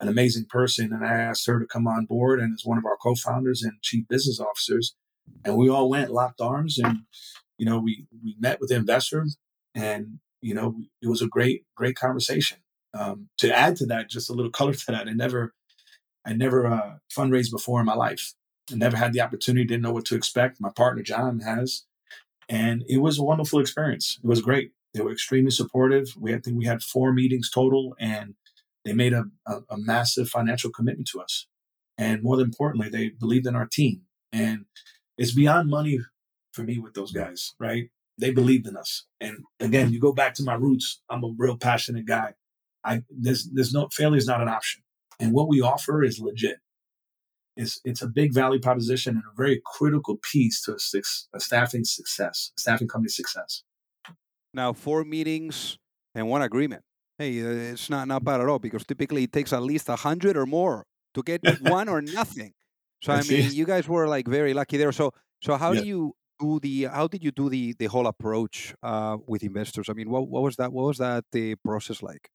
[0.04, 0.92] an amazing person.
[0.94, 3.82] And I asked her to come on board and as one of our co-founders and
[3.82, 4.96] chief business officers.
[5.46, 7.00] And we all went locked arms, and
[7.58, 9.26] you know, we we met with the investor,
[9.74, 12.58] and you know, it was a great great conversation.
[12.94, 15.54] Um, to add to that, just a little color to that, I never
[16.26, 18.34] I never uh, fundraised before in my life.
[18.70, 20.60] I never had the opportunity, didn't know what to expect.
[20.60, 21.86] My partner John has,
[22.50, 24.20] and it was a wonderful experience.
[24.22, 24.72] It was great.
[24.94, 26.16] They were extremely supportive.
[26.20, 28.36] We I think we had four meetings total, and
[28.86, 31.48] they made a, a, a massive financial commitment to us.
[31.98, 34.02] And more importantly, they believed in our team.
[34.32, 34.65] And
[35.17, 36.00] it's beyond money
[36.54, 37.89] for me with those guys, right?
[38.17, 39.06] They believed in us.
[39.22, 41.02] And again, you go back to my roots.
[41.10, 42.34] I'm a real passionate guy.
[42.84, 44.84] I there's there's no failure is not an option.
[45.19, 46.58] And what we offer is legit.
[47.56, 51.84] It's, it's a big value proposition and a very critical piece to a, a staffing
[51.86, 53.63] success, staffing company success.
[54.56, 55.78] Now, four meetings
[56.15, 56.84] and one agreement.
[57.17, 59.95] Hey, uh, it's not, not bad at all because typically it takes at least a
[59.95, 62.54] hundred or more to get one or nothing.
[63.02, 64.91] So I mean, you guys were like very lucky there.
[64.91, 65.82] So so how yeah.
[65.82, 69.89] do you do the how did you do the the whole approach uh, with investors?
[69.89, 70.71] I mean, what what was that?
[70.71, 72.30] What was that the process like?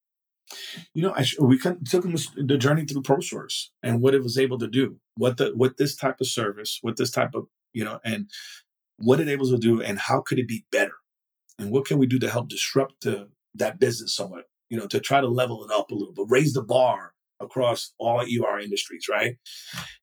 [0.94, 4.38] you know, I sh- we took them the journey through ProSource and what it was
[4.38, 7.84] able to do, what the what this type of service, what this type of you
[7.84, 8.30] know, and
[8.96, 10.94] what it able to do, and how could it be better,
[11.58, 15.00] and what can we do to help disrupt the, that business somewhat, you know, to
[15.00, 19.06] try to level it up a little, but raise the bar across all ER industries,
[19.08, 19.36] right?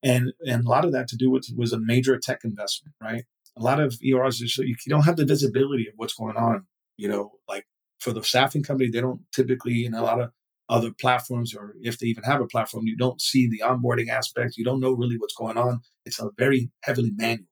[0.02, 3.26] And and a lot of that to do with was a major tech investment, right?
[3.58, 6.66] A lot of ERs you don't have the visibility of what's going on,
[6.98, 7.66] you know, like
[8.00, 10.32] for the staffing company, they don't typically in a lot of
[10.68, 14.58] other platforms, or if they even have a platform, you don't see the onboarding aspect.
[14.58, 15.82] You don't know really what's going on.
[16.06, 17.48] It's a very heavily manual.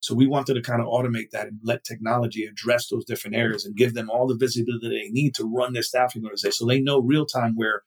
[0.00, 3.64] So we wanted to kind of automate that and let technology address those different areas
[3.64, 6.52] and give them all the visibility they need to run their staffing organization.
[6.52, 7.82] So they know real time where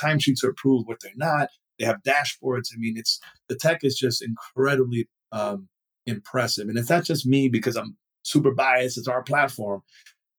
[0.00, 1.48] timesheets are approved, what they're not.
[1.78, 2.70] They have dashboards.
[2.74, 5.68] I mean, it's the tech is just incredibly um,
[6.06, 6.68] impressive.
[6.68, 8.98] And it's not just me because I'm super biased.
[8.98, 9.82] It's our platform.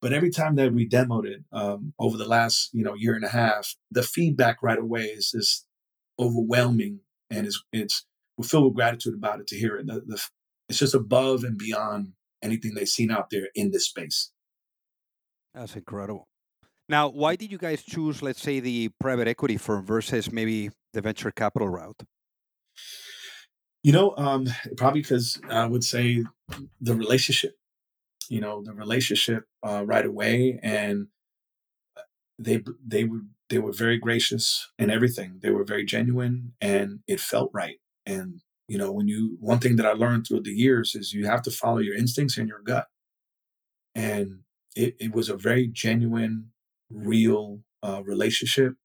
[0.01, 3.25] But every time that we demoed it um, over the last you know year and
[3.25, 5.65] a half, the feedback right away is just
[6.17, 8.05] overwhelming, and it's it's
[8.37, 9.87] we feel with gratitude about it to hear it.
[9.87, 10.25] The, the,
[10.69, 14.31] it's just above and beyond anything they've seen out there in this space.
[15.53, 16.27] That's incredible.
[16.87, 21.01] Now, why did you guys choose, let's say, the private equity firm versus maybe the
[21.01, 22.01] venture capital route?
[23.83, 26.23] You know, um, probably because I would say
[26.81, 27.55] the relationship
[28.29, 31.07] you know the relationship uh, right away, and
[31.97, 32.01] uh,
[32.37, 35.39] they they were they were very gracious and everything.
[35.41, 37.77] They were very genuine, and it felt right.
[38.05, 41.25] And you know, when you one thing that I learned through the years is you
[41.25, 42.85] have to follow your instincts and your gut.
[43.95, 44.41] And
[44.75, 46.51] it, it was a very genuine,
[46.91, 48.75] real uh, relationship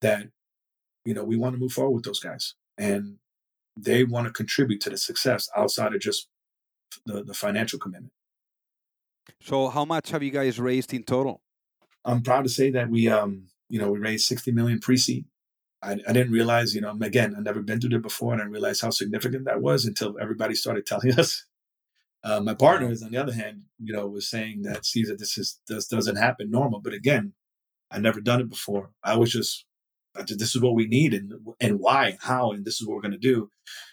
[0.00, 0.28] that
[1.04, 3.16] you know we want to move forward with those guys, and
[3.76, 6.28] they want to contribute to the success outside of just
[7.04, 8.12] the, the financial commitment.
[9.42, 11.42] So, how much have you guys raised in total?
[12.04, 15.24] I'm proud to say that we, um, you know, we raised 60 million pre-seed.
[15.82, 18.44] I, I didn't realize, you know, again, I've never been through it before, and I
[18.44, 21.44] didn't realize how significant that was until everybody started telling us.
[22.24, 25.38] Uh, my partners, on the other hand, you know, was saying that sees that this
[25.38, 26.80] is this doesn't happen normal.
[26.80, 27.34] But again,
[27.90, 28.90] I never done it before.
[29.04, 29.64] I was just,
[30.26, 33.02] this is what we need, and and why, and how, and this is what we're
[33.02, 33.50] going to do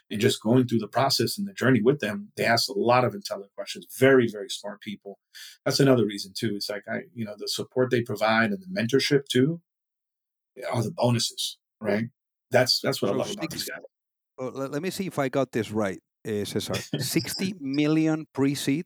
[0.09, 3.03] and just going through the process and the journey with them, they asked a lot
[3.03, 3.87] of intelligent questions.
[3.97, 5.19] Very, very smart people.
[5.63, 6.53] That's another reason too.
[6.55, 9.61] It's like I, you know, the support they provide and the mentorship too
[10.71, 12.05] are the bonuses, right?
[12.51, 13.79] That's that's what so I love 60, about these guys.
[14.37, 16.73] Well, let me see if I got this right, uh, Cesar.
[16.99, 18.85] Sixty million pre-seed.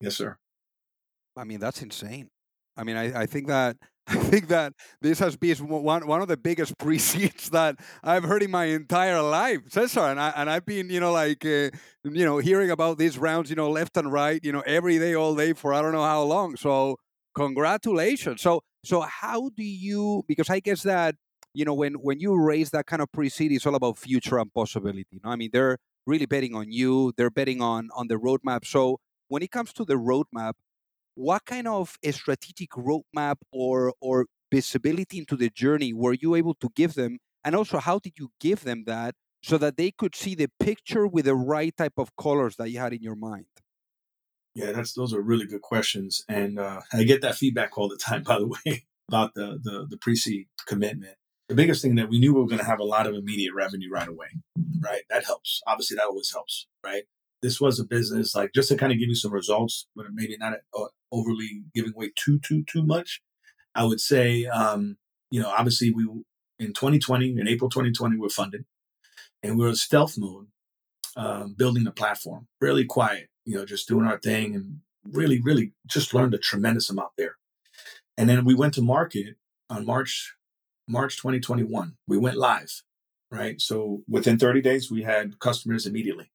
[0.00, 0.36] Yes, sir.
[1.36, 2.28] I mean, that's insane.
[2.76, 3.76] I mean, I, I think that
[4.06, 8.42] I think that this has been one one of the biggest pre-seeds that I've heard
[8.42, 10.00] in my entire life, Cesar.
[10.00, 11.70] And I and I've been, you know, like uh,
[12.04, 15.14] you know, hearing about these rounds, you know, left and right, you know, every day,
[15.14, 16.56] all day for I don't know how long.
[16.56, 16.96] So
[17.34, 18.42] congratulations.
[18.42, 20.24] So so how do you?
[20.26, 21.14] Because I guess that
[21.54, 24.52] you know when when you raise that kind of pre-seed, it's all about future and
[24.52, 25.06] possibility.
[25.10, 27.12] You know, I mean, they're really betting on you.
[27.16, 28.66] They're betting on on the roadmap.
[28.66, 30.54] So when it comes to the roadmap,
[31.14, 36.54] what kind of a strategic roadmap or or visibility into the journey were you able
[36.54, 40.14] to give them and also how did you give them that so that they could
[40.14, 43.46] see the picture with the right type of colors that you had in your mind
[44.54, 47.96] yeah that's those are really good questions and uh, i get that feedback all the
[47.96, 51.16] time by the way about the the, the pre-seed commitment
[51.52, 53.54] the biggest thing that we knew we were going to have a lot of immediate
[53.54, 54.28] revenue right away
[54.80, 57.04] right that helps obviously that always helps right
[57.42, 60.36] this was a business like just to kind of give you some results, but maybe
[60.38, 63.20] not uh, overly giving away too too too much.
[63.74, 64.96] I would say, um,
[65.30, 66.04] you know, obviously we
[66.58, 68.64] in 2020 in April 2020 we we're funded,
[69.42, 70.46] and we were in stealth mode,
[71.16, 75.72] um, building the platform, really quiet, you know, just doing our thing, and really really
[75.86, 77.36] just learned a tremendous amount there.
[78.16, 79.34] And then we went to market
[79.68, 80.36] on March
[80.88, 81.96] March 2021.
[82.06, 82.82] We went live,
[83.30, 83.60] right?
[83.60, 86.30] So within 30 days, we had customers immediately.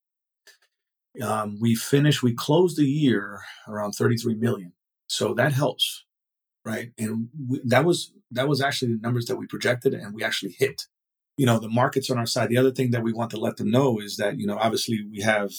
[1.21, 4.73] Um, we finished, we closed the year around 33 million.
[5.07, 6.05] So that helps,
[6.63, 6.91] right?
[6.97, 10.55] And we, that was that was actually the numbers that we projected, and we actually
[10.57, 10.83] hit.
[11.37, 12.49] You know, the market's on our side.
[12.49, 15.05] The other thing that we want to let them know is that you know, obviously,
[15.09, 15.51] we have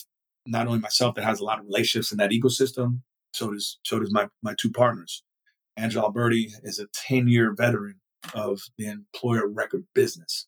[0.46, 3.00] not only myself that has a lot of relationships in that ecosystem.
[3.32, 5.22] So does so does my my two partners.
[5.76, 8.00] Angela Alberti is a 10 year veteran
[8.34, 10.46] of the employer record business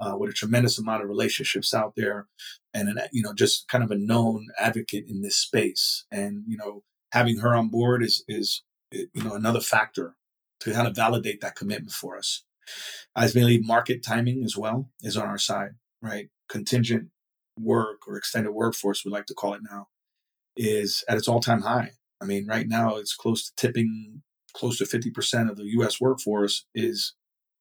[0.00, 2.26] uh, with a tremendous amount of relationships out there
[2.74, 6.04] and an, you know just kind of a known advocate in this space.
[6.10, 10.16] And you know having her on board is is you know another factor
[10.60, 12.44] to kind of validate that commitment for us.
[13.14, 16.28] I believe market timing as well is on our side right?
[16.48, 17.08] Contingent
[17.58, 19.88] work or extended workforce we like to call it now
[20.56, 21.90] is at its all-time high.
[22.20, 24.22] I mean right now it's close to tipping
[24.56, 27.14] close to 50% of the US workforce is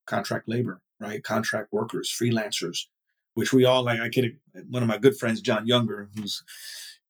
[0.07, 1.21] contract labor, right?
[1.21, 2.85] Contract workers, freelancers,
[3.33, 3.99] which we all like.
[3.99, 4.37] I kid
[4.69, 6.41] one of my good friends, Jon Younger, who's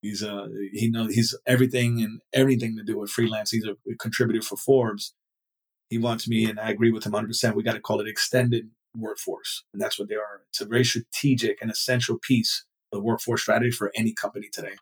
[0.02, 3.52] he's uh he knows he's everything and everything to do with freelance.
[3.52, 5.14] He's a, contributor for Forbes.
[5.90, 7.54] He wants me, and I agree with him 100%.
[7.54, 10.42] We got to call it extended workforce, and that's what they are.
[10.50, 14.78] It's a very strategic and essential piece of workforce strategy for any company today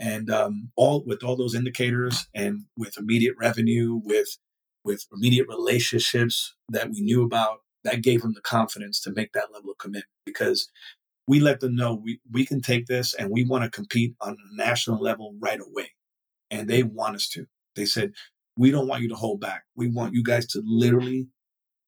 [0.00, 4.38] and um, all with all those indicators and with immediate revenue with
[4.84, 9.52] with immediate relationships that we knew about that gave them the confidence to make that
[9.52, 10.70] level of commitment because
[11.26, 14.32] we let them know we, we can take this and we want to compete on
[14.32, 15.90] a national level right away.
[16.50, 17.46] And they want us to.
[17.76, 18.12] They said
[18.56, 19.64] we don't want you to hold back.
[19.76, 21.28] We want you guys to literally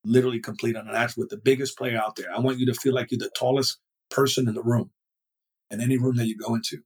[0.04, 2.32] literally complete on an act with the biggest player out there.
[2.34, 3.78] I want you to feel like you're the tallest
[4.10, 4.90] person in the room
[5.70, 6.78] in any room that you go into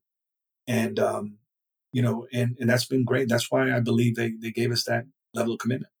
[0.67, 1.37] and um,
[1.91, 3.29] you know, and and that's been great.
[3.29, 5.91] That's why I believe they they gave us that level of commitment.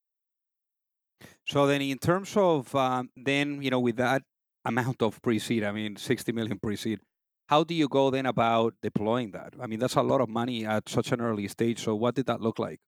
[1.47, 4.23] So then, in terms of um, then, you know, with that
[4.65, 6.99] amount of pre-seed, I mean, sixty million pre-seed,
[7.47, 9.53] how do you go then about deploying that?
[9.61, 11.83] I mean, that's a lot of money at such an early stage.
[11.83, 12.79] So, what did that look like?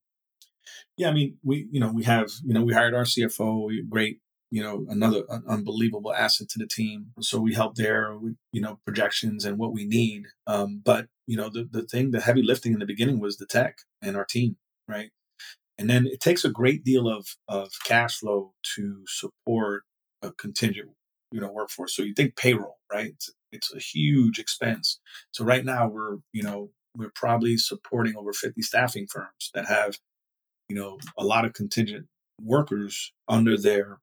[0.98, 4.20] Yeah, I mean, we you know we have you know we hired our CFO, great
[4.52, 7.08] you know another unbelievable asset to the team.
[7.22, 10.26] So we help there, with, you know, projections and what we need.
[10.46, 13.46] Um, but you know, the the thing, the heavy lifting in the beginning was the
[13.46, 14.58] tech and our team,
[14.88, 15.12] right?
[15.78, 19.84] And then it takes a great deal of of cash flow to support
[20.22, 20.92] a contingent,
[21.32, 21.96] you know, workforce.
[21.96, 23.12] So you think payroll, right?
[23.14, 25.00] It's, it's a huge expense.
[25.32, 29.98] So right now we're, you know, we're probably supporting over 50 staffing firms that have,
[30.68, 32.08] you know, a lot of contingent
[32.42, 34.00] workers under their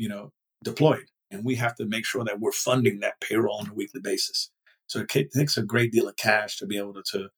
[0.00, 0.32] you know,
[0.64, 1.04] deployed.
[1.30, 4.50] And we have to make sure that we're funding that payroll on a weekly basis.
[4.86, 7.28] So it takes a great deal of cash to be able to, to,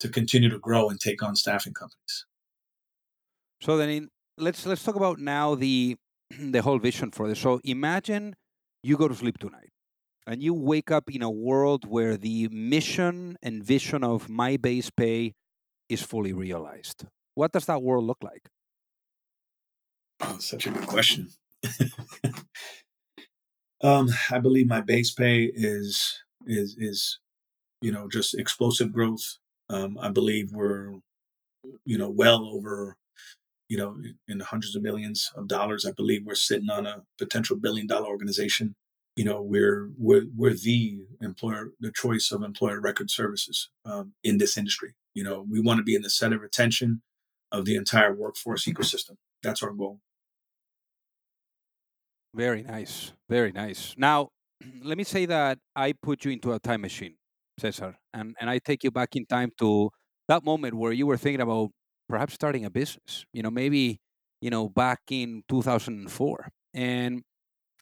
[0.00, 2.26] to continue to grow and take on staffing companies.
[3.62, 5.96] So then let's let's talk about now the
[6.38, 7.38] the whole vision for this.
[7.38, 8.34] So imagine
[8.82, 9.70] you go to sleep tonight
[10.26, 15.32] and you wake up in a world where the mission and vision of myBasePay
[15.88, 17.06] is fully realized.
[17.34, 18.42] What does that world look like?
[20.20, 21.30] Oh, such a good question.
[23.82, 27.18] um, I believe myBasePay is is is
[27.80, 29.38] you know just explosive growth.
[29.68, 30.94] Um, I believe we're
[31.84, 32.96] you know well over
[33.68, 33.96] you know
[34.28, 35.86] in the hundreds of millions of dollars.
[35.86, 38.74] I believe we're sitting on a potential billion dollar organization.
[39.16, 44.38] You know we're we're we're the employer the choice of employer record services um, in
[44.38, 44.94] this industry.
[45.14, 47.02] You know we want to be in the center of attention
[47.50, 49.16] of the entire workforce ecosystem.
[49.42, 50.00] That's our goal.
[52.34, 53.12] Very nice.
[53.28, 53.94] Very nice.
[53.96, 54.28] Now,
[54.82, 57.16] let me say that I put you into a time machine,
[57.58, 59.90] Cesar, and, and I take you back in time to
[60.28, 61.70] that moment where you were thinking about
[62.08, 63.98] perhaps starting a business, you know, maybe,
[64.40, 66.48] you know, back in 2004.
[66.74, 67.22] And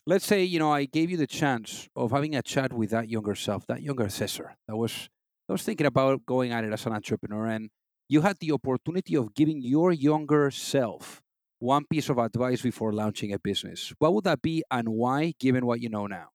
[0.05, 3.09] let's say, you know, I gave you the chance of having a chat with that
[3.09, 5.09] younger self, that younger Cesar that was,
[5.47, 7.47] that was thinking about going at it as an entrepreneur.
[7.47, 7.69] And
[8.09, 11.20] you had the opportunity of giving your younger self
[11.61, 15.65] one piece of advice before launching a business, what would that be and why, given
[15.65, 16.29] what you know now?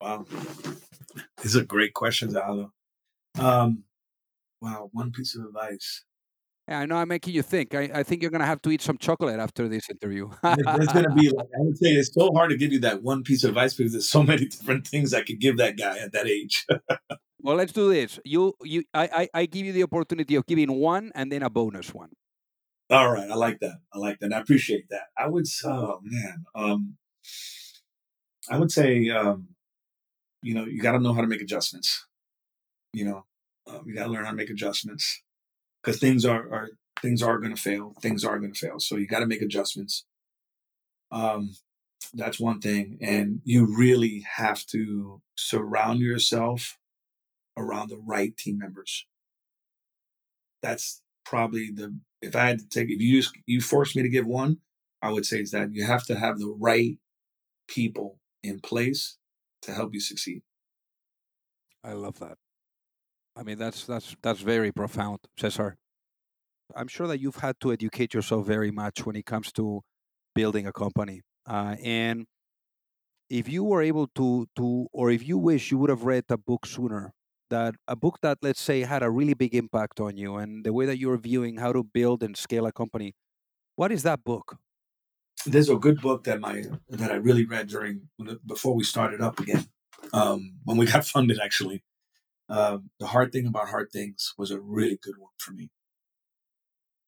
[0.00, 0.26] Wow.
[1.42, 2.72] These are great questions, Aldo.
[3.38, 3.84] Um,
[4.60, 6.04] wow, one piece of advice.
[6.68, 7.74] Yeah, I know I'm making you think.
[7.74, 10.30] I, I think you're going to have to eat some chocolate after this interview.
[10.44, 13.02] it's going to be, like, I would say it's so hard to give you that
[13.02, 15.98] one piece of advice because there's so many different things I could give that guy
[15.98, 16.66] at that age.
[17.40, 18.20] Well, let's do this.
[18.24, 21.50] You, you, I, I, I give you the opportunity of giving one and then a
[21.50, 22.10] bonus one.
[22.92, 23.78] All right, I like that.
[23.94, 24.34] I like that.
[24.34, 25.04] I appreciate that.
[25.16, 26.96] I would, oh man, um,
[28.50, 29.48] I would say, um,
[30.42, 32.06] you know, you got to know how to make adjustments.
[32.92, 33.24] You know,
[33.66, 35.22] um, you got to learn how to make adjustments
[35.82, 36.68] because things are, are
[37.00, 37.94] things are going to fail.
[38.02, 38.78] Things are going to fail.
[38.78, 40.04] So you got to make adjustments.
[41.10, 41.56] Um,
[42.12, 46.76] that's one thing, and you really have to surround yourself
[47.56, 49.06] around the right team members.
[50.62, 54.08] That's probably the if I had to take if you just you forced me to
[54.08, 54.58] give one,
[55.00, 56.98] I would say is that you have to have the right
[57.68, 59.18] people in place
[59.62, 60.42] to help you succeed.
[61.84, 62.38] I love that.
[63.36, 65.76] I mean that's that's that's very profound, Cesar.
[66.74, 69.82] I'm sure that you've had to educate yourself very much when it comes to
[70.34, 71.20] building a company.
[71.46, 72.26] Uh, and
[73.28, 76.36] if you were able to to or if you wish you would have read a
[76.36, 77.12] book sooner
[77.52, 80.72] that a book that let's say had a really big impact on you and the
[80.72, 83.14] way that you're viewing how to build and scale a company
[83.76, 84.58] what is that book?
[85.46, 88.08] There's a good book that my that i really read during
[88.46, 89.66] before we started up again
[90.12, 91.82] um, when we got funded actually.
[92.48, 95.70] Uh, the hard thing about hard things was a really good one for me.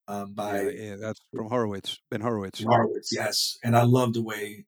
[0.09, 2.63] Um, by yeah, yeah, that's from horowitz ben horowitz.
[2.63, 4.67] Horowitz yes and i love the way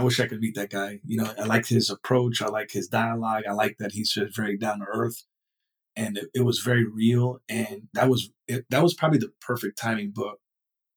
[0.00, 1.00] I wish I could meet that guy.
[1.04, 2.40] You know, I like his approach.
[2.40, 3.42] I like his dialogue.
[3.46, 5.24] I like that he's just very down to earth,
[5.94, 7.42] and it, it was very real.
[7.50, 10.38] And that was it, that was probably the perfect timing book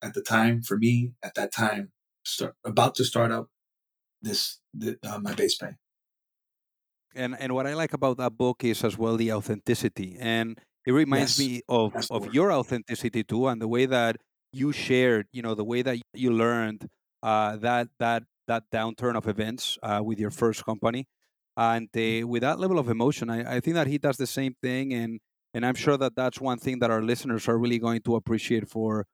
[0.01, 1.11] at the time for me.
[1.21, 1.91] At that time,
[2.23, 3.49] start, about to start up
[4.21, 5.75] this the, uh, myBasePay.
[7.13, 10.93] And and what I like about that book is as well the authenticity, and it
[10.93, 14.15] reminds yes, me of of your authenticity too, and the way that
[14.53, 15.27] you shared.
[15.33, 16.87] You know, the way that you learned
[17.21, 21.07] uh, that that that downturn of events uh, with your first company.
[21.55, 24.55] And uh, with that level of emotion, I, I think that he does the same
[24.61, 25.19] thing, and
[25.53, 28.67] and I'm sure that that's one thing that our listeners are really going to appreciate
[28.67, 29.05] for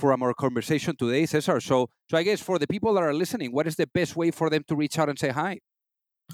[0.00, 1.60] for our conversation today, Cesar.
[1.60, 4.30] So, so I guess for the people that are listening, what is the best way
[4.30, 5.60] for them to reach out and say hi?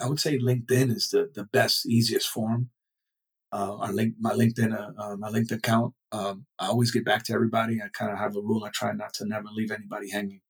[0.01, 2.71] I would say LinkedIn is the, the best, easiest form.
[3.53, 5.95] Uh, our link, my LinkedIn, uh, uh, my LinkedIn account.
[6.13, 7.81] Um, I always get back to everybody.
[7.83, 8.65] I kind of have a rule.
[8.65, 10.41] I try not to never leave anybody hanging.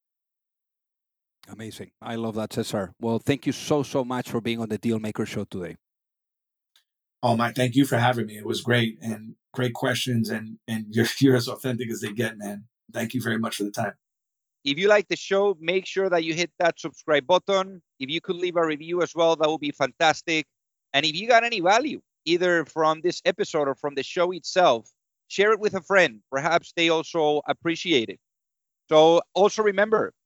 [1.49, 1.91] Amazing.
[2.03, 2.93] I love that, Cesar.
[3.01, 5.77] Well, thank you so, so much for being on the Dealmaker Show today.
[7.23, 8.37] Oh, my, thank you for having me.
[8.37, 12.39] It was great and great questions, and, and you're, you're as authentic as they get,
[12.39, 12.65] man.
[12.93, 13.95] Thank you very much for the time.
[14.65, 17.83] If you like the show, make sure that you hit that subscribe button.
[18.01, 20.47] If you could leave a review as well, that would be fantastic.
[20.93, 24.91] And if you got any value, either from this episode or from the show itself,
[25.29, 26.21] share it with a friend.
[26.33, 28.19] Perhaps they also appreciate it.
[28.89, 30.13] So also remember,